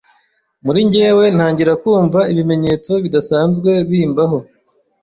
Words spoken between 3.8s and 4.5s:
bimbaho,